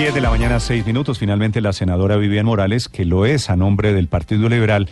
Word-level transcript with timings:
10 0.00 0.14
de 0.14 0.22
la 0.22 0.30
mañana, 0.30 0.60
6 0.60 0.86
minutos. 0.86 1.18
Finalmente, 1.18 1.60
la 1.60 1.74
senadora 1.74 2.16
Vivian 2.16 2.46
Morales, 2.46 2.88
que 2.88 3.04
lo 3.04 3.26
es 3.26 3.50
a 3.50 3.56
nombre 3.56 3.92
del 3.92 4.08
Partido 4.08 4.48
Liberal, 4.48 4.88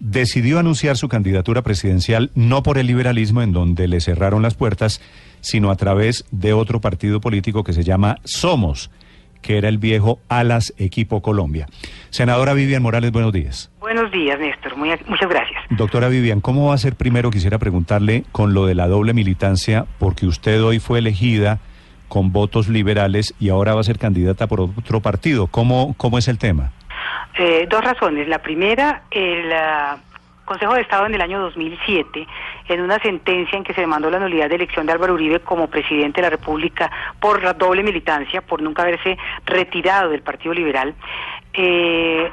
decidió 0.00 0.58
anunciar 0.58 0.98
su 0.98 1.08
candidatura 1.08 1.62
presidencial 1.62 2.30
no 2.34 2.62
por 2.62 2.76
el 2.76 2.86
liberalismo, 2.86 3.40
en 3.40 3.54
donde 3.54 3.88
le 3.88 4.02
cerraron 4.02 4.42
las 4.42 4.56
puertas, 4.56 5.00
sino 5.40 5.70
a 5.70 5.76
través 5.76 6.26
de 6.30 6.52
otro 6.52 6.82
partido 6.82 7.22
político 7.22 7.64
que 7.64 7.72
se 7.72 7.84
llama 7.84 8.18
Somos, 8.24 8.90
que 9.40 9.56
era 9.56 9.70
el 9.70 9.78
viejo 9.78 10.20
Alas 10.28 10.74
Equipo 10.76 11.22
Colombia. 11.22 11.66
Senadora 12.10 12.52
Vivian 12.52 12.82
Morales, 12.82 13.12
buenos 13.12 13.32
días. 13.32 13.72
Buenos 13.80 14.12
días, 14.12 14.38
Néstor. 14.38 14.76
Muy, 14.76 14.90
muchas 15.06 15.30
gracias. 15.30 15.58
Doctora 15.70 16.10
Vivian, 16.10 16.42
¿cómo 16.42 16.68
va 16.68 16.74
a 16.74 16.78
ser 16.78 16.96
primero? 16.96 17.30
Quisiera 17.30 17.58
preguntarle 17.58 18.24
con 18.30 18.52
lo 18.52 18.66
de 18.66 18.74
la 18.74 18.88
doble 18.88 19.14
militancia, 19.14 19.86
porque 19.98 20.26
usted 20.26 20.62
hoy 20.62 20.80
fue 20.80 20.98
elegida 20.98 21.60
con 22.10 22.32
votos 22.32 22.68
liberales 22.68 23.34
y 23.40 23.48
ahora 23.48 23.74
va 23.74 23.80
a 23.80 23.84
ser 23.84 23.98
candidata 23.98 24.46
por 24.46 24.60
otro 24.60 25.00
partido. 25.00 25.46
¿Cómo, 25.46 25.94
cómo 25.96 26.18
es 26.18 26.28
el 26.28 26.36
tema? 26.36 26.72
Eh, 27.38 27.66
dos 27.70 27.82
razones. 27.82 28.28
La 28.28 28.42
primera, 28.42 29.04
el 29.10 29.50
ah, 29.52 29.96
Consejo 30.44 30.74
de 30.74 30.80
Estado 30.80 31.06
en 31.06 31.14
el 31.14 31.20
año 31.20 31.40
2007, 31.40 32.26
en 32.68 32.80
una 32.80 32.98
sentencia 32.98 33.56
en 33.56 33.62
que 33.62 33.72
se 33.72 33.82
demandó 33.82 34.10
la 34.10 34.18
nulidad 34.18 34.48
de 34.48 34.56
elección 34.56 34.84
de 34.84 34.92
Álvaro 34.92 35.14
Uribe 35.14 35.38
como 35.38 35.68
presidente 35.68 36.20
de 36.20 36.26
la 36.26 36.30
República 36.30 36.90
por 37.20 37.42
la 37.44 37.52
doble 37.52 37.84
militancia, 37.84 38.42
por 38.42 38.60
nunca 38.60 38.82
haberse 38.82 39.16
retirado 39.46 40.10
del 40.10 40.22
Partido 40.22 40.52
Liberal, 40.52 40.92
eh, 41.52 42.28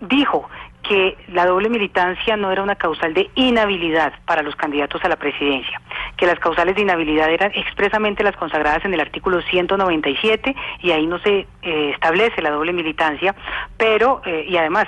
dijo 0.00 0.50
que 0.82 1.16
la 1.28 1.46
doble 1.46 1.68
militancia 1.68 2.36
no 2.36 2.50
era 2.50 2.62
una 2.62 2.76
causal 2.76 3.14
de 3.14 3.30
inhabilidad 3.34 4.12
para 4.26 4.42
los 4.42 4.56
candidatos 4.56 5.02
a 5.04 5.08
la 5.08 5.16
presidencia, 5.16 5.80
que 6.16 6.26
las 6.26 6.38
causales 6.38 6.74
de 6.74 6.82
inhabilidad 6.82 7.30
eran 7.30 7.52
expresamente 7.54 8.24
las 8.24 8.36
consagradas 8.36 8.84
en 8.84 8.94
el 8.94 9.00
artículo 9.00 9.40
197 9.42 10.54
y 10.80 10.90
ahí 10.90 11.06
no 11.06 11.18
se 11.20 11.46
eh, 11.62 11.90
establece 11.94 12.42
la 12.42 12.50
doble 12.50 12.72
militancia, 12.72 13.34
pero, 13.76 14.22
eh, 14.24 14.44
y 14.48 14.56
además 14.56 14.86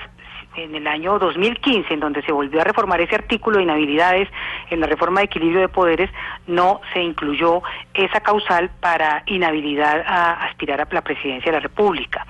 en 0.56 0.74
el 0.74 0.86
año 0.86 1.18
2015, 1.18 1.94
en 1.94 2.00
donde 2.00 2.22
se 2.22 2.33
volvió 2.33 2.61
a 2.61 2.64
reformar 2.64 3.00
ese 3.00 3.14
artículo 3.14 3.58
de 3.58 3.64
inhabilidades 3.64 4.28
en 4.70 4.80
la 4.80 4.86
reforma 4.86 5.20
de 5.20 5.27
equilibrio 5.27 5.61
de 5.61 5.68
poderes, 5.68 6.11
no 6.46 6.80
se 6.92 7.02
incluyó 7.02 7.62
esa 7.92 8.20
causal 8.20 8.70
para 8.80 9.22
inhabilidad 9.27 10.05
a 10.06 10.44
aspirar 10.44 10.80
a 10.80 10.88
la 10.90 11.02
presidencia 11.02 11.50
de 11.50 11.58
la 11.58 11.62
República. 11.62 12.27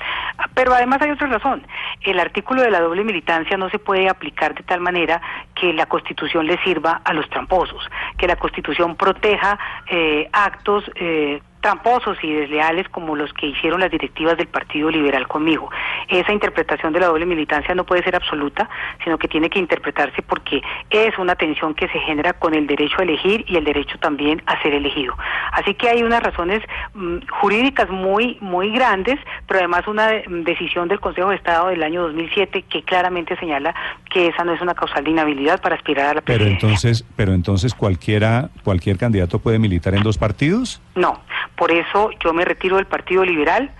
Pero 0.53 0.75
además 0.75 1.01
hay 1.03 1.11
otra 1.11 1.27
razón. 1.29 1.67
El 2.03 2.21
artículo 2.21 2.63
de 2.63 2.71
la 2.71 2.81
doble 2.81 3.05
militancia 3.05 3.57
no 3.57 3.71
se 3.71 3.79
puede 3.79 4.09
aplicar 4.09 4.55
de 4.55 4.63
tal 4.63 4.81
manera 4.81 5.21
que 5.55 5.73
la 5.73 5.87
Constitución 5.87 6.47
le 6.47 6.63
sirva 6.63 7.01
a 7.05 7.13
los 7.13 7.29
tramposos, 7.31 7.89
que 8.19 8.27
la 8.27 8.37
Constitución 8.37 8.97
proteja 8.97 9.59
eh, 9.89 10.29
actos 10.33 10.85
eh, 10.97 11.41
tramposos 11.65 12.19
y 12.23 12.31
desleales 12.31 12.87
como 12.91 13.17
los 13.17 13.33
que 13.33 13.47
hicieron 13.47 13.81
las 13.81 13.91
directivas 13.91 14.37
del 14.37 14.49
Partido 14.49 14.91
Liberal 14.91 15.27
conmigo. 15.27 15.71
Esa 16.09 16.31
interpretación 16.31 16.93
de 16.93 17.01
la 17.01 17.07
doble 17.07 17.25
militancia 17.25 17.75
no 17.75 17.85
puede 17.85 18.03
ser 18.03 18.15
absoluta, 18.15 18.69
sino 19.03 19.17
que 19.17 19.29
tiene 19.29 19.49
que 19.49 19.61
interpretarse 19.61 20.21
porque 20.21 20.61
es 20.91 21.19
una 21.19 21.37
tensión 21.37 21.73
que 21.73 21.89
se 21.89 21.99
genera 22.01 22.35
con 22.35 22.53
el 22.53 22.67
derecho 22.67 22.97
a 22.99 23.05
elegir 23.05 23.47
y 23.49 23.57
el 23.57 23.65
derecho 23.65 23.97
también 23.99 24.43
a 24.45 24.61
ser 24.61 24.75
elegido. 24.75 25.17
Así 25.53 25.73
que 25.73 25.89
hay 25.89 26.03
unas 26.03 26.23
razones 26.23 26.61
mm, 26.93 27.21
jurídicas 27.41 27.89
muy 27.89 28.37
muy 28.43 28.71
grandes, 28.71 29.19
pero 29.47 29.61
además 29.61 29.89
una 29.89 30.09
decisión 30.09 30.89
del 30.89 31.01
Consejo 31.01 31.31
de 31.31 31.37
Estado 31.37 31.69
del 31.69 31.83
año 31.83 32.03
2007 32.03 32.67
que 32.69 32.83
claramente 32.83 33.39
señala 33.39 33.75
que 34.13 34.27
esa 34.27 34.45
no 34.45 34.53
es 34.53 34.61
una 34.61 34.75
causal 34.75 35.03
de 35.03 35.13
inhabilidad 35.13 35.63
para 35.63 35.77
aspirar 35.77 36.11
a 36.11 36.15
la 36.17 36.21
presidencia. 36.21 36.59
Pero 36.61 36.69
entonces, 36.73 37.07
pero 37.17 37.33
entonces 37.33 37.75
cualquiera 37.75 38.51
cualquier 38.63 38.99
candidato 38.99 39.39
puede 39.39 39.59
militar 39.59 39.95
en 39.95 40.03
dos 40.03 40.19
partidos? 40.19 40.83
No, 40.95 41.23
por 41.57 41.71
eso 41.71 42.11
yo 42.23 42.33
me 42.33 42.45
retiro 42.45 42.77
del 42.77 42.87
Partido 42.87 43.25
Liberal, 43.25 43.71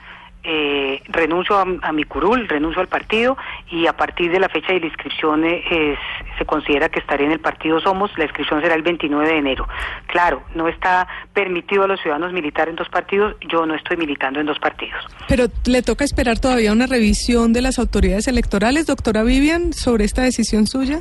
eh, 0.47 1.03
renuncio 1.09 1.57
a, 1.57 1.93
mi 1.93 2.05
curul, 2.05 2.47
renuncio 2.47 2.83
al 2.83 2.89
partido 2.89 3.35
y 3.71 3.87
a 3.87 3.97
partir 3.97 4.31
de 4.31 4.39
la 4.39 4.51
fecha 4.51 4.75
de 4.75 4.81
la 4.81 4.87
inscripción 4.87 5.43
eh, 5.43 5.97
se 6.37 6.45
considera 6.45 6.91
que 6.91 6.99
estaré 6.99 7.25
en 7.25 7.33
el 7.33 7.41
partido 7.41 7.81
Somos, 7.81 8.11
la 8.19 8.25
inscripción 8.25 8.61
será 8.61 8.75
el 8.75 8.83
29 8.83 9.27
de 9.27 9.39
enero. 9.39 9.67
Claro, 10.07 10.43
no 10.55 10.69
está 10.69 11.09
permitido 11.33 11.85
a 11.85 11.87
los 11.87 11.99
ciudadanos 12.03 12.35
militar 12.35 12.69
en 12.69 12.77
dos 12.77 12.91
partidos, 12.91 13.37
yo 13.51 13.65
no 13.65 13.75
estoy 13.75 13.97
militando 13.97 14.39
en 14.39 14.45
dos 14.45 14.59
partidos. 14.59 15.03
Pero 15.29 15.47
le 15.65 15.81
toca 15.81 16.05
esperar 16.05 16.39
todavía 16.39 16.73
una 16.73 16.87
revisión 16.87 17.55
de 17.55 17.63
las 17.63 17.79
autoridades 17.79 18.29
electorales, 18.29 18.85
doctora 18.87 19.23
Vivian, 19.23 19.73
sobre 19.73 20.05
esta 20.05 20.25
decisión 20.25 20.67
suya. 20.67 21.01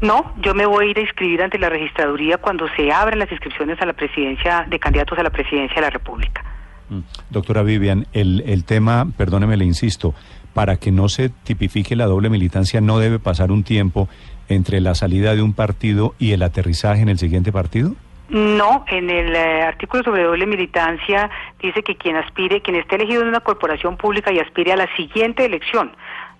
No, 0.00 0.34
yo 0.42 0.54
me 0.54 0.66
voy 0.66 0.86
a 0.86 0.90
ir 0.90 0.98
a 0.98 1.02
inscribir 1.02 1.42
ante 1.42 1.58
la 1.58 1.70
registraduría 1.70 2.36
cuando 2.38 2.66
se 2.76 2.92
abran 2.92 3.18
las 3.18 3.30
inscripciones 3.30 3.80
a 3.80 3.86
la 3.86 3.94
presidencia 3.94 4.66
de 4.68 4.78
candidatos 4.78 5.18
a 5.18 5.22
la 5.22 5.30
presidencia 5.30 5.76
de 5.76 5.80
la 5.80 5.90
República. 5.90 6.44
Mm. 6.90 7.00
Doctora 7.30 7.62
Vivian, 7.62 8.06
el, 8.12 8.42
el 8.46 8.64
tema, 8.64 9.06
perdóneme, 9.16 9.56
le 9.56 9.64
insisto, 9.64 10.14
para 10.52 10.76
que 10.76 10.92
no 10.92 11.08
se 11.08 11.30
tipifique 11.30 11.96
la 11.96 12.06
doble 12.06 12.30
militancia 12.30 12.80
no 12.80 12.98
debe 12.98 13.18
pasar 13.18 13.50
un 13.50 13.64
tiempo 13.64 14.08
entre 14.48 14.80
la 14.80 14.94
salida 14.94 15.34
de 15.34 15.42
un 15.42 15.54
partido 15.54 16.14
y 16.18 16.32
el 16.32 16.42
aterrizaje 16.42 17.02
en 17.02 17.08
el 17.08 17.18
siguiente 17.18 17.52
partido? 17.52 17.94
No, 18.28 18.84
en 18.88 19.08
el 19.08 19.36
eh, 19.36 19.62
artículo 19.62 20.02
sobre 20.02 20.24
doble 20.24 20.46
militancia 20.46 21.30
dice 21.62 21.82
que 21.82 21.96
quien 21.96 22.16
aspire, 22.16 22.60
quien 22.60 22.76
esté 22.76 22.96
elegido 22.96 23.22
en 23.22 23.28
una 23.28 23.40
corporación 23.40 23.96
pública 23.96 24.32
y 24.32 24.40
aspire 24.40 24.72
a 24.72 24.76
la 24.76 24.88
siguiente 24.96 25.44
elección 25.44 25.92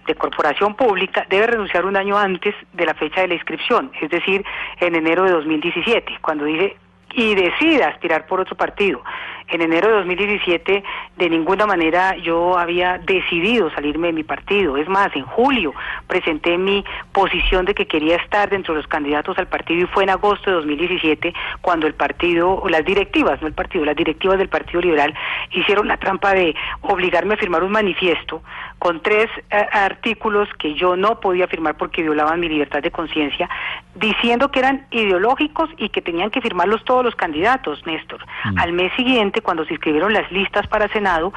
de 0.07 0.15
corporación 0.15 0.75
pública 0.75 1.27
debe 1.29 1.49
renunciar 1.49 1.85
un 1.85 1.97
año 1.97 2.17
antes 2.17 2.55
de 2.73 2.87
la 2.87 2.95
fecha 2.95 3.21
de 3.23 3.29
la 3.29 3.35
inscripción, 3.35 3.91
es 4.01 4.11
decir, 4.11 4.45
en 4.81 4.95
enero 4.95 5.25
de 5.25 5.33
2017, 5.33 6.19
cuando 6.21 6.45
dice 6.45 6.77
y 7.13 7.35
decida 7.35 7.89
aspirar 7.89 8.27
por 8.27 8.41
otro 8.41 8.57
partido. 8.57 9.03
En 9.49 9.63
enero 9.63 9.89
de 9.89 9.95
2017 9.99 10.83
de 11.17 11.31
ninguna 11.31 11.67
manera 11.67 12.17
yo 12.17 12.59
había 12.59 12.99
decidido 12.99 13.71
salirme 13.71 14.09
de 14.09 14.13
mi 14.13 14.25
partido. 14.25 14.77
Es 14.77 14.89
más, 14.89 15.15
en 15.15 15.25
julio 15.25 15.73
presenté 16.09 16.59
mi 16.59 16.85
posición 17.13 17.65
de 17.65 17.75
que 17.75 17.87
quería 17.87 18.17
estar 18.17 18.51
dentro 18.51 18.75
de 18.75 18.81
los 18.81 18.89
candidatos 18.89 19.39
al 19.39 19.47
partido 19.47 19.85
y 19.85 19.87
fue 19.87 20.03
en 20.03 20.11
agosto 20.11 20.51
de 20.51 20.57
2017 20.57 21.33
cuando 21.61 21.87
el 21.87 21.95
partido, 21.95 22.55
o 22.55 22.69
las 22.69 22.85
directivas, 22.85 23.41
no 23.41 23.47
el 23.47 23.55
partido, 23.55 23.85
las 23.85 23.97
directivas 23.97 24.39
del 24.39 24.49
Partido 24.49 24.81
Liberal 24.81 25.15
hicieron 25.53 25.87
la 25.89 25.97
trampa 25.97 26.35
de 26.35 26.55
obligarme 26.83 27.35
a 27.35 27.37
firmar 27.37 27.63
un 27.63 27.73
manifiesto 27.73 28.43
con 28.79 29.01
tres 29.01 29.29
eh, 29.51 29.67
artículos 29.73 30.49
que 30.59 30.75
yo 30.75 30.97
no 30.97 31.21
podía 31.21 31.47
firmar 31.47 31.77
porque 31.77 32.03
violaban 32.03 32.41
mi 32.41 32.49
libertad 32.49 32.83
de 32.83 32.91
conciencia, 32.91 33.49
diciendo 33.95 34.51
que 34.51 34.59
eran 34.59 34.87
ideológicos 34.91 35.71
y 35.79 35.89
que 35.89 36.03
tenían 36.03 36.31
que 36.31 36.41
firmarlos 36.41 36.85
todos 36.85 37.05
los 37.05 37.15
candidatos, 37.15 37.85
Néstor. 37.87 38.25
Mm. 38.45 38.59
Al 38.59 38.73
mes 38.73 38.93
siguiente, 38.97 39.36
cuando 39.43 39.65
se 39.65 39.75
inscribieron 39.75 40.13
las 40.13 40.31
listas 40.31 40.67
para 40.67 40.89
Senado, 40.89 41.33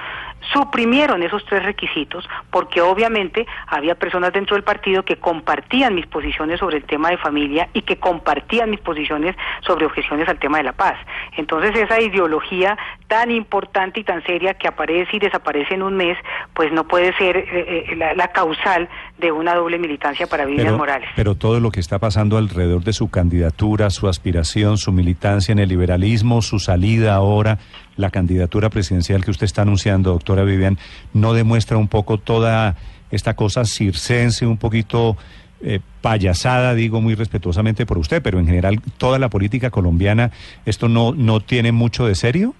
suprimieron 0.53 1.23
esos 1.23 1.45
tres 1.45 1.63
requisitos 1.63 2.27
porque 2.51 2.81
obviamente 2.81 3.45
había 3.67 3.95
personas 3.95 4.33
dentro 4.33 4.55
del 4.55 4.63
partido 4.63 5.03
que 5.03 5.17
compartían 5.17 5.95
mis 5.95 6.07
posiciones 6.07 6.59
sobre 6.59 6.77
el 6.77 6.83
tema 6.85 7.09
de 7.09 7.17
familia 7.17 7.69
y 7.73 7.81
que 7.81 7.97
compartían 7.97 8.69
mis 8.69 8.79
posiciones 8.79 9.35
sobre 9.61 9.85
objeciones 9.85 10.27
al 10.27 10.39
tema 10.39 10.57
de 10.57 10.63
la 10.63 10.73
paz. 10.73 10.95
Entonces 11.37 11.75
esa 11.75 11.99
ideología 12.01 12.77
tan 13.07 13.31
importante 13.31 13.99
y 13.99 14.03
tan 14.03 14.23
seria 14.23 14.53
que 14.53 14.67
aparece 14.67 15.17
y 15.17 15.19
desaparece 15.19 15.73
en 15.73 15.83
un 15.83 15.95
mes, 15.95 16.17
pues 16.53 16.71
no 16.71 16.87
puede 16.87 17.13
ser 17.17 17.37
eh, 17.37 17.85
eh, 17.91 17.95
la, 17.95 18.27
causal 18.29 18.87
de 19.19 19.31
una 19.31 19.53
doble 19.53 19.77
militancia 19.77 20.27
para 20.27 20.45
Vivian 20.45 20.77
Morales. 20.77 21.09
Pero 21.15 21.35
todo 21.35 21.59
lo 21.59 21.71
que 21.71 21.79
está 21.79 21.99
pasando 21.99 22.37
alrededor 22.37 22.83
de 22.83 22.93
su 22.93 23.09
candidatura, 23.09 23.89
su 23.89 24.07
aspiración, 24.07 24.77
su 24.77 24.91
militancia 24.91 25.51
en 25.51 25.59
el 25.59 25.69
liberalismo, 25.69 26.41
su 26.41 26.59
salida 26.59 27.15
ahora, 27.15 27.59
la 27.97 28.11
candidatura 28.11 28.69
presidencial 28.69 29.25
que 29.25 29.31
usted 29.31 29.45
está 29.45 29.63
anunciando, 29.63 30.11
doctora 30.11 30.43
Vivian, 30.43 30.77
no 31.13 31.33
demuestra 31.33 31.77
un 31.77 31.89
poco 31.89 32.17
toda 32.17 32.77
esta 33.11 33.35
cosa 33.35 33.65
circense, 33.65 34.45
un 34.45 34.57
poquito 34.57 35.17
eh, 35.61 35.81
payasada, 36.01 36.73
digo 36.73 37.01
muy 37.01 37.15
respetuosamente 37.15 37.85
por 37.85 37.97
usted, 37.97 38.21
pero 38.21 38.39
en 38.39 38.45
general 38.45 38.79
toda 38.97 39.19
la 39.19 39.29
política 39.29 39.69
colombiana, 39.69 40.31
¿esto 40.65 40.87
no, 40.87 41.13
no 41.13 41.41
tiene 41.41 41.73
mucho 41.73 42.05
de 42.05 42.15
serio? 42.15 42.55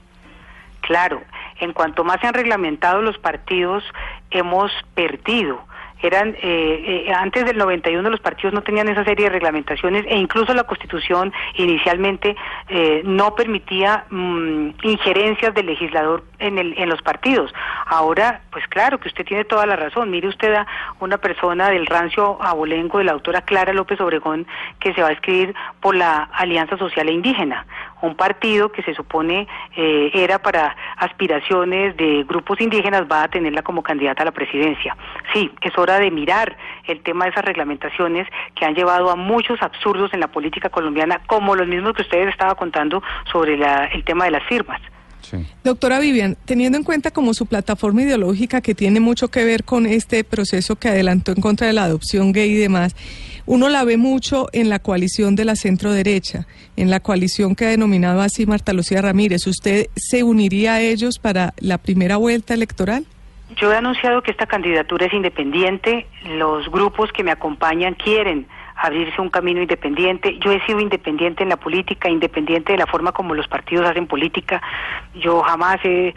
Claro, 0.82 1.22
en 1.62 1.72
cuanto 1.72 2.04
más 2.04 2.20
se 2.20 2.28
han 2.28 2.34
reglamentado 2.34 3.02
los 3.02 3.18
partidos, 3.18 3.84
hemos 4.32 4.72
perdido 4.96 5.69
eran 6.02 6.30
eh, 6.42 7.06
eh, 7.08 7.14
antes 7.14 7.46
del 7.46 7.58
91 7.58 8.10
los 8.10 8.20
partidos 8.20 8.54
no 8.54 8.62
tenían 8.62 8.88
esa 8.88 9.04
serie 9.04 9.26
de 9.26 9.32
reglamentaciones 9.32 10.06
e 10.08 10.18
incluso 10.18 10.54
la 10.54 10.64
Constitución 10.64 11.34
inicialmente 11.56 12.36
eh, 12.68 13.02
no 13.06 13.36
permitía 13.36 14.06
mm, 14.10 14.70
injerencias 14.84 15.54
del 15.54 15.68
legislador 15.68 16.24
en, 16.40 16.58
el, 16.58 16.74
en 16.78 16.90
los 16.90 17.02
partidos. 17.02 17.54
Ahora, 17.86 18.42
pues 18.52 18.66
claro 18.68 19.00
que 19.00 19.10
usted 19.10 19.26
tiene 19.26 19.46
toda 19.46 19.66
la 19.66 19.76
razón. 19.76 20.10
Mire 20.10 20.28
usted 20.28 20.54
a 20.54 20.68
una 21.00 21.18
persona 21.18 21.70
del 21.70 21.86
rancio 21.86 22.42
abolengo 22.42 23.00
de 23.00 23.04
la 23.06 23.12
autora 23.14 23.42
Clara 23.42 23.74
López 23.74 24.00
Obregón 24.02 24.48
que 24.80 24.94
se 24.94 25.02
va 25.02 25.10
a 25.10 25.14
escribir 25.14 25.54
por 25.82 25.96
la 25.96 26.30
Alianza 26.34 26.78
Social 26.78 27.10
e 27.10 27.14
Indígena, 27.14 27.66
un 28.02 28.16
partido 28.16 28.72
que 28.72 28.82
se 28.84 28.94
supone 28.94 29.48
era 29.76 30.40
para 30.40 30.76
aspiraciones 30.98 31.96
de 31.98 32.24
grupos 32.28 32.60
indígenas 32.62 33.04
va 33.12 33.24
a 33.24 33.28
tenerla 33.28 33.62
como 33.62 33.84
candidata 33.84 34.24
a 34.24 34.26
la 34.26 34.32
presidencia. 34.32 34.96
Sí, 35.34 35.52
es 35.62 35.78
hora 35.78 36.00
de 36.00 36.12
mirar 36.12 36.58
el 36.86 37.02
tema 37.02 37.26
de 37.26 37.32
esas 37.32 37.46
reglamentaciones 37.46 38.28
que 38.56 38.66
han 38.66 38.76
llevado 38.76 39.10
a 39.10 39.16
muchos 39.16 39.62
absurdos 39.62 40.14
en 40.14 40.20
la 40.20 40.28
política 40.28 40.70
colombiana, 40.70 41.22
como 41.28 41.56
los 41.56 41.68
mismos 41.68 41.94
que 41.94 42.02
ustedes 42.02 42.30
estaban 42.30 42.56
contando 42.56 43.02
sobre 43.32 43.54
el 43.54 44.04
tema 44.04 44.26
de 44.26 44.32
las 44.32 44.44
firmas. 44.44 44.82
Doctora 45.64 46.00
Vivian, 46.00 46.38
teniendo 46.46 46.78
en 46.78 46.84
cuenta 46.84 47.12
como 47.12 47.34
su 47.34 47.46
plataforma 47.46 48.02
ideológica 48.02 48.62
que 48.62 48.74
tiene 48.74 49.00
mucho 49.00 49.28
que 49.28 49.44
ver 49.44 49.64
con 49.64 49.86
este 49.86 50.24
proceso 50.24 50.76
que 50.76 50.90
adelantó 50.90 51.32
en 51.32 51.42
contra 51.42 51.68
de 51.68 51.74
la 51.74 51.84
adopción 51.84 52.32
gay 52.32 52.52
y 52.52 52.58
demás, 52.58 52.96
uno 53.50 53.68
la 53.68 53.84
ve 53.84 53.98
mucho 53.98 54.48
en 54.54 54.70
la 54.70 54.78
coalición 54.78 55.36
de 55.36 55.44
la 55.44 55.56
centro 55.56 55.92
derecha, 55.92 56.46
en 56.78 56.92
la 56.92 57.00
coalición 57.00 57.56
que 57.56 57.66
ha 57.66 57.70
denominado 57.70 58.22
así 58.22 58.46
Marta 58.46 58.74
Lucía 58.74 59.02
Ramírez. 59.02 59.48
¿Usted 59.48 59.88
se 59.96 60.22
uniría 60.22 60.76
a 60.76 60.82
ellos 60.82 61.18
para 61.18 61.56
la 61.58 61.80
primera 61.80 62.18
vuelta 62.18 62.54
electoral? 62.54 63.08
Yo 63.60 63.74
he 63.74 63.76
anunciado 63.76 64.22
que 64.22 64.30
esta 64.30 64.46
candidatura 64.46 65.08
es 65.08 65.14
independiente. 65.14 66.06
Los 66.38 66.70
grupos 66.70 67.12
que 67.12 67.24
me 67.24 67.32
acompañan 67.32 67.96
quieren 67.96 68.46
abrirse 68.82 69.22
un 69.22 69.30
camino 69.30 69.62
independiente. 69.62 70.38
Yo 70.40 70.52
he 70.52 70.66
sido 70.66 70.80
independiente 70.80 71.44
en 71.44 71.50
la 71.50 71.58
política, 71.58 72.10
independiente 72.10 72.72
de 72.72 72.80
la 72.80 72.88
forma 72.88 73.12
como 73.12 73.36
los 73.36 73.48
partidos 73.48 73.86
hacen 73.86 74.08
política. 74.08 74.62
Yo 75.16 75.42
jamás 75.42 75.80
he 75.84 76.16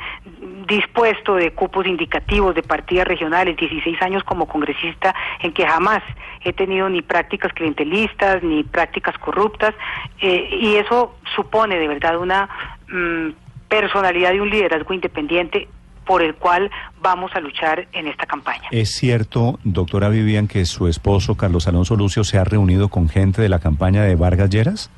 dispuesto 0.67 1.35
de 1.35 1.53
cupos 1.53 1.87
indicativos 1.87 2.55
de 2.55 2.63
partidas 2.63 3.07
regionales, 3.09 3.57
16 3.57 4.01
años 4.03 4.23
como 4.23 4.47
congresista, 4.47 5.15
en 5.41 5.53
que 5.53 5.67
jamás 5.67 6.03
he 6.43 6.53
tenido 6.53 6.89
ni 6.89 7.03
prácticas 7.03 7.53
clientelistas, 7.53 8.43
ni 8.43 8.63
prácticas 8.63 9.19
corruptas, 9.19 9.75
eh, 10.21 10.49
y 10.61 10.77
eso 10.77 11.17
supone 11.35 11.79
de 11.79 11.89
verdad 11.89 12.17
una 12.17 12.49
mm, 12.89 13.31
personalidad 13.69 14.35
y 14.35 14.41
un 14.41 14.51
liderazgo 14.51 14.95
independiente 14.95 15.69
por 16.05 16.23
el 16.23 16.35
cual 16.35 16.71
vamos 17.01 17.31
a 17.35 17.41
luchar 17.41 17.87
en 17.93 18.07
esta 18.07 18.27
campaña. 18.27 18.69
¿Es 18.71 18.95
cierto, 18.97 19.59
doctora 19.65 20.09
Vivian, 20.09 20.49
que 20.49 20.65
su 20.65 20.89
esposo, 20.89 21.37
Carlos 21.37 21.69
Alonso 21.69 21.97
Lucio, 21.97 22.25
se 22.25 22.39
ha 22.39 22.45
reunido 22.45 22.89
con 22.89 23.09
gente 23.09 23.43
de 23.43 23.49
la 23.49 23.59
campaña 23.59 24.03
de 24.03 24.15
Vargas 24.15 24.51
Lleras? 24.51 24.91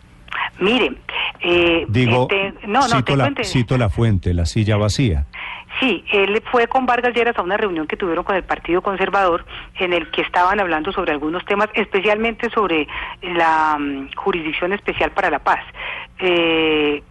Mire, 0.60 0.92
eh, 1.40 1.84
digo, 1.88 2.28
no, 2.66 2.80
no, 2.80 2.96
cito, 2.96 3.16
la, 3.16 3.32
cito 3.42 3.76
la 3.76 3.88
fuente, 3.88 4.34
la 4.34 4.46
silla 4.46 4.76
vacía. 4.76 5.26
Sí, 5.80 6.04
él 6.12 6.40
fue 6.52 6.68
con 6.68 6.86
Vargas 6.86 7.14
Lleras 7.14 7.36
a 7.36 7.42
una 7.42 7.56
reunión 7.56 7.86
que 7.86 7.96
tuvieron 7.96 8.24
con 8.24 8.36
el 8.36 8.44
Partido 8.44 8.80
Conservador 8.80 9.44
en 9.78 9.92
el 9.92 10.10
que 10.10 10.22
estaban 10.22 10.60
hablando 10.60 10.92
sobre 10.92 11.12
algunos 11.12 11.44
temas, 11.44 11.68
especialmente 11.74 12.48
sobre 12.50 12.86
la 13.22 13.76
mm, 13.78 14.10
Jurisdicción 14.14 14.72
Especial 14.72 15.10
para 15.10 15.30
la 15.30 15.40
Paz. 15.40 15.64
Eh, 16.20 17.02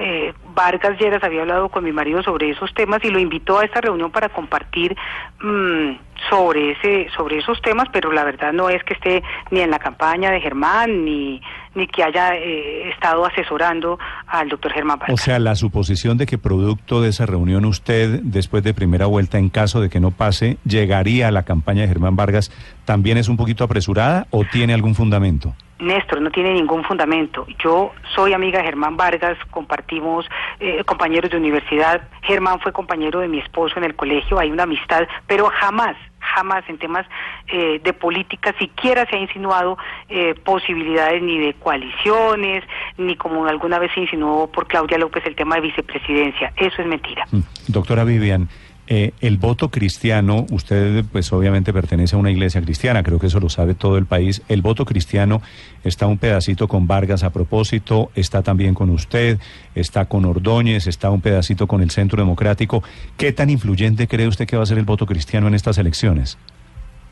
eh, 0.00 0.15
Vargas 0.56 0.98
Lleras 0.98 1.22
había 1.22 1.42
hablado 1.42 1.68
con 1.68 1.84
mi 1.84 1.92
marido 1.92 2.22
sobre 2.22 2.50
esos 2.50 2.72
temas 2.72 3.04
y 3.04 3.10
lo 3.10 3.20
invitó 3.20 3.58
a 3.58 3.64
esta 3.64 3.82
reunión 3.82 4.10
para 4.10 4.30
compartir 4.30 4.96
mm, 5.42 5.90
sobre 6.30 6.72
ese 6.72 7.08
sobre 7.14 7.38
esos 7.38 7.60
temas, 7.60 7.88
pero 7.92 8.10
la 8.10 8.24
verdad 8.24 8.54
no 8.54 8.70
es 8.70 8.82
que 8.82 8.94
esté 8.94 9.22
ni 9.50 9.60
en 9.60 9.70
la 9.70 9.78
campaña 9.78 10.30
de 10.30 10.40
Germán 10.40 11.04
ni 11.04 11.42
ni 11.74 11.86
que 11.86 12.02
haya 12.02 12.34
eh, 12.34 12.88
estado 12.88 13.26
asesorando 13.26 13.98
al 14.26 14.48
doctor 14.48 14.72
Germán 14.72 14.98
Vargas. 14.98 15.20
O 15.20 15.22
sea, 15.22 15.38
la 15.38 15.54
suposición 15.56 16.16
de 16.16 16.24
que 16.24 16.38
producto 16.38 17.02
de 17.02 17.10
esa 17.10 17.26
reunión 17.26 17.66
usted, 17.66 18.20
después 18.22 18.64
de 18.64 18.72
primera 18.72 19.04
vuelta, 19.04 19.38
en 19.38 19.50
caso 19.50 19.82
de 19.82 19.90
que 19.90 20.00
no 20.00 20.10
pase, 20.10 20.56
llegaría 20.64 21.28
a 21.28 21.30
la 21.30 21.42
campaña 21.42 21.82
de 21.82 21.88
Germán 21.88 22.16
Vargas, 22.16 22.50
¿también 22.86 23.18
es 23.18 23.28
un 23.28 23.36
poquito 23.36 23.62
apresurada 23.62 24.26
o 24.30 24.44
tiene 24.44 24.72
algún 24.72 24.94
fundamento? 24.94 25.54
Néstor, 25.78 26.20
no 26.20 26.30
tiene 26.30 26.54
ningún 26.54 26.84
fundamento. 26.84 27.46
Yo 27.62 27.92
soy 28.14 28.32
amiga 28.32 28.58
de 28.60 28.64
Germán 28.64 28.96
Vargas, 28.96 29.36
compartimos 29.50 30.26
eh, 30.60 30.82
compañeros 30.84 31.30
de 31.30 31.36
universidad. 31.36 32.02
Germán 32.22 32.60
fue 32.60 32.72
compañero 32.72 33.20
de 33.20 33.28
mi 33.28 33.38
esposo 33.38 33.78
en 33.78 33.84
el 33.84 33.94
colegio, 33.94 34.38
hay 34.38 34.50
una 34.50 34.62
amistad, 34.62 35.06
pero 35.26 35.50
jamás, 35.52 35.96
jamás 36.18 36.64
en 36.68 36.78
temas 36.78 37.06
eh, 37.48 37.80
de 37.82 37.92
política 37.92 38.54
siquiera 38.58 39.06
se 39.08 39.16
ha 39.16 39.20
insinuado 39.20 39.76
eh, 40.08 40.34
posibilidades 40.44 41.22
ni 41.22 41.38
de 41.38 41.54
coaliciones, 41.54 42.64
ni 42.96 43.16
como 43.16 43.46
alguna 43.46 43.78
vez 43.78 43.92
se 43.92 44.00
insinuó 44.00 44.50
por 44.50 44.66
Claudia 44.66 44.98
López 44.98 45.24
el 45.26 45.36
tema 45.36 45.56
de 45.56 45.62
vicepresidencia. 45.62 46.52
Eso 46.56 46.82
es 46.82 46.88
mentira. 46.88 47.26
Mm. 47.30 47.40
Doctora 47.68 48.04
Vivian. 48.04 48.48
Eh, 48.88 49.12
el 49.20 49.36
voto 49.36 49.70
cristiano, 49.70 50.46
usted 50.52 51.04
pues 51.10 51.32
obviamente 51.32 51.72
pertenece 51.72 52.14
a 52.14 52.18
una 52.18 52.30
iglesia 52.30 52.62
cristiana, 52.62 53.02
creo 53.02 53.18
que 53.18 53.26
eso 53.26 53.40
lo 53.40 53.48
sabe 53.48 53.74
todo 53.74 53.98
el 53.98 54.06
país. 54.06 54.42
El 54.48 54.62
voto 54.62 54.84
cristiano 54.84 55.42
está 55.82 56.06
un 56.06 56.18
pedacito 56.18 56.68
con 56.68 56.86
Vargas 56.86 57.24
a 57.24 57.30
propósito, 57.30 58.10
está 58.14 58.42
también 58.42 58.74
con 58.74 58.90
usted, 58.90 59.38
está 59.74 60.04
con 60.04 60.24
Ordóñez, 60.24 60.86
está 60.86 61.10
un 61.10 61.20
pedacito 61.20 61.66
con 61.66 61.82
el 61.82 61.90
Centro 61.90 62.22
Democrático. 62.22 62.82
¿Qué 63.16 63.32
tan 63.32 63.50
influyente 63.50 64.06
cree 64.06 64.28
usted 64.28 64.46
que 64.46 64.56
va 64.56 64.62
a 64.62 64.66
ser 64.66 64.78
el 64.78 64.84
voto 64.84 65.04
cristiano 65.06 65.48
en 65.48 65.54
estas 65.54 65.78
elecciones? 65.78 66.38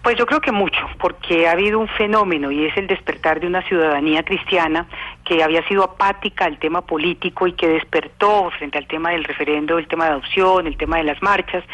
Pues 0.04 0.18
yo 0.18 0.26
creo 0.26 0.42
que 0.42 0.52
mucho, 0.52 0.86
porque 0.98 1.48
ha 1.48 1.52
habido 1.52 1.78
un 1.78 1.88
fenómeno 1.88 2.50
y 2.50 2.66
es 2.66 2.76
el 2.76 2.86
despertar 2.86 3.40
de 3.40 3.46
una 3.46 3.62
ciudadanía 3.62 4.22
cristiana 4.22 4.86
que 5.24 5.42
había 5.42 5.66
sido 5.66 5.82
apática 5.82 6.44
al 6.44 6.58
tema 6.58 6.82
político 6.82 7.46
y 7.46 7.54
que 7.54 7.66
despertó 7.66 8.50
frente 8.50 8.76
al 8.76 8.86
tema 8.86 9.12
del 9.12 9.24
referendo, 9.24 9.78
el 9.78 9.88
tema 9.88 10.04
de 10.04 10.10
adopción, 10.10 10.66
el 10.66 10.76
tema 10.76 10.98
de 10.98 11.04
las 11.04 11.22
marchas 11.22 11.64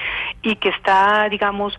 y 0.43 0.55
que 0.55 0.69
está, 0.69 1.29
digamos, 1.29 1.77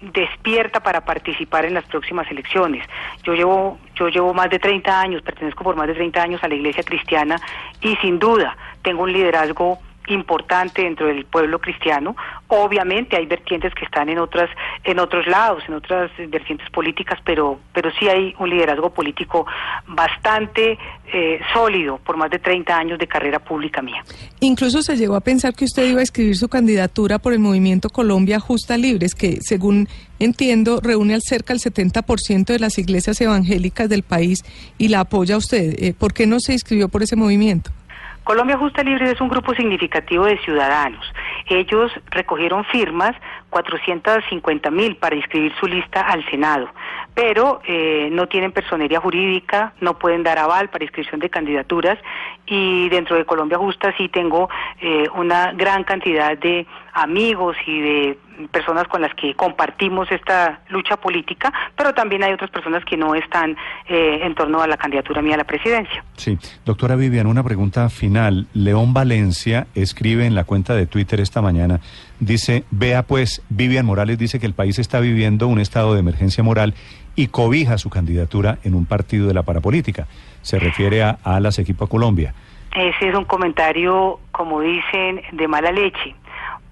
despierta 0.00 0.78
para 0.78 1.04
participar 1.04 1.64
en 1.64 1.74
las 1.74 1.84
próximas 1.86 2.30
elecciones. 2.30 2.86
Yo 3.24 3.34
llevo, 3.34 3.80
yo 3.96 4.06
llevo 4.10 4.32
más 4.34 4.50
de 4.50 4.60
30 4.60 5.00
años, 5.00 5.22
pertenezco 5.22 5.64
por 5.64 5.74
más 5.74 5.88
de 5.88 5.94
30 5.94 6.22
años 6.22 6.44
a 6.44 6.48
la 6.48 6.54
Iglesia 6.54 6.84
Cristiana 6.84 7.40
y 7.80 7.96
sin 7.96 8.20
duda 8.20 8.56
tengo 8.82 9.02
un 9.02 9.12
liderazgo 9.12 9.80
importante 10.08 10.82
dentro 10.82 11.06
del 11.06 11.24
pueblo 11.24 11.58
cristiano. 11.58 12.16
Obviamente 12.48 13.16
hay 13.16 13.26
vertientes 13.26 13.74
que 13.74 13.84
están 13.84 14.08
en 14.08 14.18
otras 14.18 14.50
en 14.84 14.98
otros 14.98 15.26
lados, 15.26 15.62
en 15.66 15.74
otras 15.74 16.10
vertientes 16.28 16.68
políticas, 16.70 17.18
pero 17.24 17.58
pero 17.72 17.90
sí 17.98 18.08
hay 18.08 18.34
un 18.38 18.50
liderazgo 18.50 18.90
político 18.90 19.46
bastante 19.86 20.78
eh, 21.12 21.40
sólido 21.52 21.98
por 21.98 22.16
más 22.16 22.30
de 22.30 22.38
30 22.38 22.76
años 22.76 22.98
de 22.98 23.06
carrera 23.06 23.38
pública 23.38 23.82
mía. 23.82 24.02
Incluso 24.40 24.82
se 24.82 24.96
llegó 24.96 25.16
a 25.16 25.20
pensar 25.20 25.54
que 25.54 25.64
usted 25.64 25.88
iba 25.88 26.00
a 26.00 26.02
escribir 26.02 26.36
su 26.36 26.48
candidatura 26.48 27.18
por 27.18 27.32
el 27.32 27.38
movimiento 27.38 27.88
Colombia 27.88 28.40
Justa 28.40 28.76
Libres, 28.76 29.14
que 29.14 29.38
según 29.40 29.88
entiendo 30.18 30.80
reúne 30.82 31.14
al 31.14 31.22
cerca 31.22 31.52
el 31.52 31.60
70% 31.60 32.46
de 32.46 32.58
las 32.58 32.78
iglesias 32.78 33.20
evangélicas 33.20 33.88
del 33.88 34.02
país 34.02 34.44
y 34.78 34.88
la 34.88 35.00
apoya 35.00 35.36
usted. 35.36 35.74
Eh, 35.82 35.94
¿Por 35.94 36.12
qué 36.12 36.26
no 36.26 36.40
se 36.40 36.52
inscribió 36.52 36.88
por 36.88 37.02
ese 37.02 37.16
movimiento? 37.16 37.70
Colombia 38.24 38.56
Justa 38.56 38.82
Libre 38.82 39.10
es 39.10 39.20
un 39.20 39.28
grupo 39.28 39.54
significativo 39.54 40.24
de 40.24 40.38
ciudadanos. 40.38 41.04
Ellos 41.46 41.92
recogieron 42.10 42.64
firmas, 42.64 43.14
450 43.50 44.70
mil, 44.70 44.96
para 44.96 45.14
inscribir 45.14 45.54
su 45.60 45.66
lista 45.66 46.00
al 46.00 46.24
Senado, 46.30 46.70
pero 47.14 47.60
eh, 47.66 48.08
no 48.10 48.26
tienen 48.26 48.52
personería 48.52 48.98
jurídica, 48.98 49.74
no 49.80 49.98
pueden 49.98 50.22
dar 50.22 50.38
aval 50.38 50.70
para 50.70 50.84
inscripción 50.84 51.20
de 51.20 51.28
candidaturas 51.28 51.98
y 52.46 52.88
dentro 52.88 53.14
de 53.16 53.26
Colombia 53.26 53.58
Justa 53.58 53.94
sí 53.98 54.08
tengo 54.08 54.48
eh, 54.80 55.06
una 55.14 55.52
gran 55.52 55.84
cantidad 55.84 56.36
de 56.38 56.66
amigos 56.94 57.56
y 57.66 57.80
de 57.80 58.18
personas 58.50 58.86
con 58.88 59.02
las 59.02 59.14
que 59.14 59.34
compartimos 59.34 60.10
esta 60.10 60.60
lucha 60.68 60.96
política, 60.96 61.52
pero 61.76 61.92
también 61.92 62.22
hay 62.22 62.32
otras 62.32 62.50
personas 62.50 62.84
que 62.84 62.96
no 62.96 63.14
están 63.14 63.56
eh, 63.88 64.20
en 64.22 64.34
torno 64.34 64.60
a 64.62 64.66
la 64.66 64.76
candidatura 64.76 65.20
mía 65.20 65.34
a 65.34 65.38
la 65.38 65.44
presidencia. 65.44 66.04
Sí, 66.16 66.38
doctora 66.64 66.96
Vivian, 66.96 67.26
una 67.26 67.42
pregunta 67.42 67.88
final. 67.90 68.46
León 68.54 68.94
Valencia 68.94 69.66
escribe 69.74 70.26
en 70.26 70.34
la 70.34 70.44
cuenta 70.44 70.74
de 70.74 70.86
Twitter 70.86 71.20
esta 71.20 71.42
mañana, 71.42 71.80
dice, 72.20 72.64
vea 72.70 73.02
pues, 73.02 73.42
Vivian 73.48 73.86
Morales 73.86 74.18
dice 74.18 74.38
que 74.38 74.46
el 74.46 74.54
país 74.54 74.78
está 74.78 75.00
viviendo 75.00 75.48
un 75.48 75.60
estado 75.60 75.94
de 75.94 76.00
emergencia 76.00 76.44
moral 76.44 76.74
y 77.16 77.28
cobija 77.28 77.78
su 77.78 77.90
candidatura 77.90 78.58
en 78.64 78.74
un 78.74 78.86
partido 78.86 79.26
de 79.26 79.34
la 79.34 79.42
parapolítica. 79.42 80.06
Se 80.42 80.58
refiere 80.58 81.02
a 81.02 81.18
Alas 81.24 81.58
Equipo 81.58 81.86
Colombia. 81.88 82.34
Ese 82.74 83.08
es 83.08 83.14
un 83.14 83.24
comentario, 83.24 84.18
como 84.32 84.60
dicen, 84.60 85.22
de 85.32 85.46
mala 85.46 85.70
leche 85.70 86.14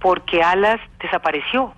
porque 0.03 0.43
Alas 0.43 0.81
desapareció 1.01 1.73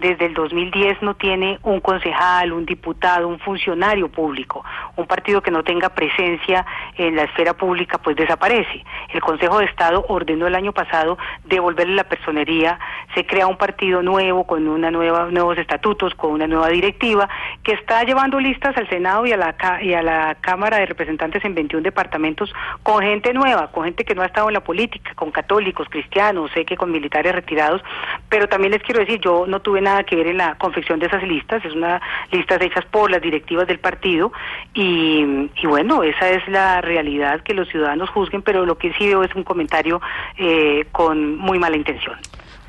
desde 0.00 0.24
el 0.24 0.34
2010 0.34 1.02
no 1.02 1.14
tiene 1.14 1.58
un 1.62 1.80
concejal, 1.80 2.52
un 2.52 2.64
diputado, 2.64 3.28
un 3.28 3.38
funcionario 3.38 4.08
público. 4.08 4.64
Un 4.96 5.06
partido 5.06 5.42
que 5.42 5.50
no 5.50 5.62
tenga 5.62 5.90
presencia 5.90 6.64
en 6.96 7.16
la 7.16 7.24
esfera 7.24 7.52
pública 7.52 7.98
pues 7.98 8.16
desaparece. 8.16 8.82
El 9.10 9.20
Consejo 9.20 9.58
de 9.58 9.66
Estado 9.66 10.06
ordenó 10.08 10.46
el 10.46 10.54
año 10.54 10.72
pasado 10.72 11.18
devolverle 11.44 11.94
la 11.94 12.04
personería, 12.04 12.78
se 13.14 13.26
crea 13.26 13.46
un 13.46 13.58
partido 13.58 14.02
nuevo 14.02 14.46
con 14.46 14.66
una 14.66 14.90
nueva 14.90 15.26
nuevos 15.30 15.58
estatutos, 15.58 16.14
con 16.14 16.32
una 16.32 16.46
nueva 16.46 16.68
directiva 16.68 17.28
que 17.70 17.76
está 17.76 18.02
llevando 18.02 18.40
listas 18.40 18.76
al 18.76 18.88
Senado 18.88 19.24
y 19.26 19.32
a 19.32 19.36
la 19.36 19.54
y 19.80 19.94
a 19.94 20.02
la 20.02 20.36
Cámara 20.40 20.78
de 20.78 20.86
Representantes 20.86 21.44
en 21.44 21.54
21 21.54 21.84
departamentos 21.84 22.52
con 22.82 23.00
gente 23.00 23.32
nueva, 23.32 23.70
con 23.70 23.84
gente 23.84 24.04
que 24.04 24.16
no 24.16 24.22
ha 24.22 24.26
estado 24.26 24.48
en 24.48 24.54
la 24.54 24.64
política, 24.64 25.14
con 25.14 25.30
católicos, 25.30 25.86
cristianos, 25.88 26.50
sé 26.52 26.64
que 26.64 26.76
con 26.76 26.90
militares 26.90 27.32
retirados, 27.32 27.80
pero 28.28 28.48
también 28.48 28.72
les 28.72 28.82
quiero 28.82 28.98
decir, 28.98 29.20
yo 29.20 29.46
no 29.46 29.60
tuve 29.60 29.80
nada 29.80 30.02
que 30.02 30.16
ver 30.16 30.26
en 30.26 30.38
la 30.38 30.56
confección 30.56 30.98
de 30.98 31.06
esas 31.06 31.22
listas, 31.22 31.64
es 31.64 31.72
una 31.72 32.02
listas 32.32 32.60
hechas 32.60 32.84
por 32.86 33.08
las 33.08 33.22
directivas 33.22 33.68
del 33.68 33.78
partido 33.78 34.32
y, 34.74 35.48
bueno, 35.62 36.02
esa 36.02 36.28
es 36.28 36.48
la 36.48 36.80
realidad 36.80 37.40
que 37.42 37.54
los 37.54 37.68
ciudadanos 37.68 38.10
juzguen, 38.10 38.42
pero 38.42 38.66
lo 38.66 38.78
que 38.78 38.92
sí 38.94 39.06
veo 39.06 39.22
es 39.22 39.32
un 39.36 39.44
comentario 39.44 40.00
eh, 40.38 40.86
con 40.90 41.36
muy 41.36 41.60
mala 41.60 41.76
intención. 41.76 42.16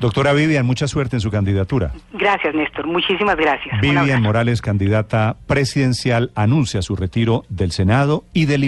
Doctora 0.02 0.32
Vivian, 0.32 0.66
mucha 0.66 0.88
suerte 0.88 1.14
en 1.16 1.20
su 1.20 1.30
candidatura. 1.30 1.92
Gracias, 2.12 2.52
Néstor. 2.56 2.88
Muchísimas 2.88 3.36
gracias. 3.36 3.80
Vivian 3.80 4.20
Morales, 4.20 4.60
candidata 4.60 5.36
presidencial, 5.46 6.32
anuncia 6.34 6.82
su 6.82 6.96
retiro 6.96 7.44
del 7.48 7.70
Senado 7.70 8.24
y 8.32 8.46
del 8.46 8.64